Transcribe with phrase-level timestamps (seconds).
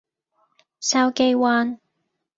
[0.81, 1.77] 筲箕灣